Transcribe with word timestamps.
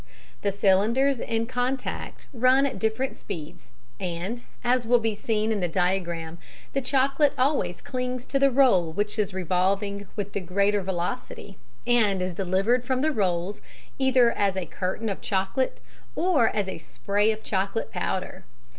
The 0.41 0.51
cylinders 0.51 1.19
in 1.19 1.45
contact 1.45 2.25
run 2.33 2.65
at 2.65 2.79
different 2.79 3.17
speeds, 3.17 3.67
and, 3.99 4.43
as 4.63 4.83
will 4.83 4.97
be 4.97 5.13
seen 5.13 5.51
in 5.51 5.59
the 5.59 5.67
diagram, 5.67 6.39
the 6.73 6.81
chocolate 6.81 7.33
always 7.37 7.81
clings 7.81 8.25
to 8.25 8.39
the 8.39 8.49
roll 8.49 8.91
which 8.91 9.19
is 9.19 9.31
revolving 9.31 10.07
with 10.15 10.33
the 10.33 10.39
greater 10.39 10.81
velocity, 10.81 11.59
and 11.85 12.19
is 12.19 12.33
delivered 12.33 12.83
from 12.83 13.01
the 13.01 13.11
rolls 13.11 13.61
either 13.99 14.31
as 14.31 14.57
a 14.57 14.65
curtain 14.65 15.07
of 15.07 15.21
chocolate 15.21 15.81
or 16.15 16.49
as 16.49 16.67
a 16.67 16.79
spray 16.79 17.31
of 17.31 17.43
chocolate 17.43 17.91
powder. 17.91 18.43